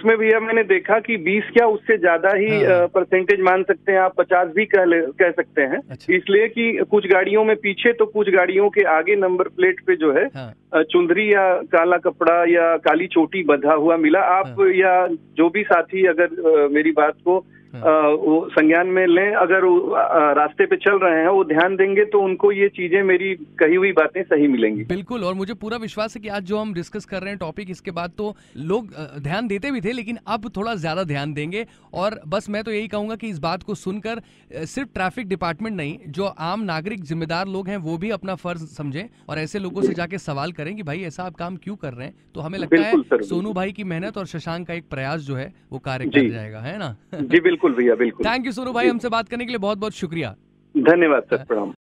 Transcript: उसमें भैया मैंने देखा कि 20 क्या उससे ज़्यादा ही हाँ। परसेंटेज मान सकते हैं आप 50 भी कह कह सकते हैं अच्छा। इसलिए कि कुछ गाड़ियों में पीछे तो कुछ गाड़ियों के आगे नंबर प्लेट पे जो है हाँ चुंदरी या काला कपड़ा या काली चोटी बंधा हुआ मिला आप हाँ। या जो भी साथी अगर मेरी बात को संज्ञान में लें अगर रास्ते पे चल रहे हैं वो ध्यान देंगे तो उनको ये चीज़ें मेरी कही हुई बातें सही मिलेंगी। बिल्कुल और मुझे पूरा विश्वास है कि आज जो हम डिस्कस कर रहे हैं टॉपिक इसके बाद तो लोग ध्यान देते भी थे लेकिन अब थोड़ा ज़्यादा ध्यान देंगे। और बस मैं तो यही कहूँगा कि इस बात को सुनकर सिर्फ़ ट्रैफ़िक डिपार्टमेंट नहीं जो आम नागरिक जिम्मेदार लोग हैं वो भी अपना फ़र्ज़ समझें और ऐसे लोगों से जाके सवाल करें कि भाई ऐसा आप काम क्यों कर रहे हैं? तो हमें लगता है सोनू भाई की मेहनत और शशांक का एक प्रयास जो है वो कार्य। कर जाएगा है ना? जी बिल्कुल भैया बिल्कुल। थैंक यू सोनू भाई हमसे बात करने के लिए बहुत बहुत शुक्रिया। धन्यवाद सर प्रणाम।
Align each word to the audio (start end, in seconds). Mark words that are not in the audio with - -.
उसमें 0.00 0.16
भैया 0.18 0.38
मैंने 0.40 0.62
देखा 0.64 0.98
कि 0.98 1.16
20 1.18 1.48
क्या 1.52 1.66
उससे 1.66 1.96
ज़्यादा 1.98 2.30
ही 2.34 2.48
हाँ। 2.64 2.86
परसेंटेज 2.86 3.40
मान 3.40 3.62
सकते 3.62 3.92
हैं 3.92 3.98
आप 3.98 4.14
50 4.20 4.52
भी 4.54 4.64
कह 4.66 4.84
कह 5.18 5.30
सकते 5.30 5.62
हैं 5.62 5.80
अच्छा। 5.90 6.14
इसलिए 6.14 6.46
कि 6.48 6.84
कुछ 6.90 7.06
गाड़ियों 7.06 7.44
में 7.44 7.54
पीछे 7.56 7.92
तो 7.92 8.06
कुछ 8.06 8.30
गाड़ियों 8.30 8.68
के 8.70 8.84
आगे 8.90 9.16
नंबर 9.16 9.48
प्लेट 9.56 9.80
पे 9.86 9.96
जो 9.96 10.12
है 10.12 10.24
हाँ 10.36 10.82
चुंदरी 10.84 11.32
या 11.34 11.44
काला 11.72 11.96
कपड़ा 11.98 12.36
या 12.48 12.76
काली 12.80 13.06
चोटी 13.08 13.42
बंधा 13.44 13.74
हुआ 13.74 13.96
मिला 13.98 14.20
आप 14.30 14.54
हाँ। 14.58 14.68
या 14.74 14.94
जो 15.36 15.48
भी 15.48 15.62
साथी 15.62 16.06
अगर 16.06 16.68
मेरी 16.72 16.92
बात 16.92 17.14
को 17.24 17.38
संज्ञान 17.74 18.86
में 18.86 19.06
लें 19.06 19.34
अगर 19.36 19.64
रास्ते 20.36 20.66
पे 20.66 20.76
चल 20.76 20.98
रहे 20.98 21.20
हैं 21.20 21.28
वो 21.28 21.44
ध्यान 21.44 21.76
देंगे 21.76 22.04
तो 22.04 22.20
उनको 22.20 22.50
ये 22.52 22.68
चीज़ें 22.68 23.02
मेरी 23.02 23.34
कही 23.58 23.74
हुई 23.74 23.92
बातें 23.92 24.22
सही 24.22 24.46
मिलेंगी। 24.48 24.84
बिल्कुल 24.84 25.24
और 25.24 25.34
मुझे 25.34 25.54
पूरा 25.54 25.76
विश्वास 25.76 26.16
है 26.16 26.20
कि 26.22 26.28
आज 26.28 26.42
जो 26.42 26.58
हम 26.58 26.72
डिस्कस 26.74 27.04
कर 27.04 27.20
रहे 27.20 27.30
हैं 27.30 27.38
टॉपिक 27.38 27.70
इसके 27.70 27.90
बाद 27.90 28.12
तो 28.18 28.34
लोग 28.58 28.94
ध्यान 29.18 29.48
देते 29.48 29.70
भी 29.70 29.80
थे 29.80 29.92
लेकिन 29.92 30.18
अब 30.26 30.50
थोड़ा 30.56 30.74
ज़्यादा 30.74 31.04
ध्यान 31.04 31.32
देंगे। 31.34 31.66
और 31.94 32.20
बस 32.28 32.48
मैं 32.50 32.62
तो 32.64 32.72
यही 32.72 32.88
कहूँगा 32.88 33.16
कि 33.16 33.28
इस 33.28 33.38
बात 33.38 33.62
को 33.62 33.74
सुनकर 33.74 34.20
सिर्फ़ 34.50 34.88
ट्रैफ़िक 34.94 35.28
डिपार्टमेंट 35.28 35.76
नहीं 35.76 35.98
जो 36.08 36.24
आम 36.24 36.62
नागरिक 36.64 37.04
जिम्मेदार 37.04 37.48
लोग 37.48 37.68
हैं 37.68 37.76
वो 37.78 37.96
भी 37.98 38.10
अपना 38.10 38.34
फ़र्ज़ 38.36 38.64
समझें 38.66 39.08
और 39.28 39.38
ऐसे 39.38 39.58
लोगों 39.58 39.82
से 39.82 39.94
जाके 39.94 40.18
सवाल 40.18 40.52
करें 40.52 40.74
कि 40.76 40.82
भाई 40.82 41.02
ऐसा 41.04 41.24
आप 41.24 41.34
काम 41.36 41.56
क्यों 41.56 41.76
कर 41.76 41.92
रहे 41.92 42.06
हैं? 42.06 42.14
तो 42.34 42.40
हमें 42.40 42.58
लगता 42.58 42.82
है 42.82 43.22
सोनू 43.22 43.52
भाई 43.52 43.72
की 43.72 43.84
मेहनत 43.84 44.18
और 44.18 44.26
शशांक 44.26 44.66
का 44.68 44.74
एक 44.74 44.88
प्रयास 44.90 45.20
जो 45.20 45.34
है 45.36 45.52
वो 45.72 45.78
कार्य। 45.80 46.06
कर 46.08 46.28
जाएगा 46.28 46.60
है 46.60 46.78
ना? 46.78 46.94
जी 47.14 47.40
बिल्कुल 47.62 47.72
भैया 47.76 47.94
बिल्कुल। 47.94 48.26
थैंक 48.26 48.46
यू 48.46 48.52
सोनू 48.52 48.72
भाई 48.72 48.88
हमसे 48.88 49.08
बात 49.08 49.28
करने 49.28 49.44
के 49.44 49.50
लिए 49.50 49.58
बहुत 49.58 49.78
बहुत 49.78 49.92
शुक्रिया। 49.94 50.34
धन्यवाद 50.74 51.22
सर 51.30 51.44
प्रणाम। 51.44 51.72